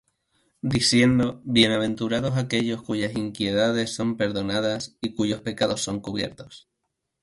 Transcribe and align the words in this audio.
Diciendo: 0.63 1.43
Bienaventurados 1.45 2.35
aquellos 2.35 2.81
cuyas 2.81 3.15
iniquidades 3.15 3.93
son 3.93 4.17
perdonadas, 4.17 4.97
Y 4.99 5.13
cuyos 5.13 5.41
pecados 5.41 5.83
son 5.83 5.99
cubiertos. 5.99 6.67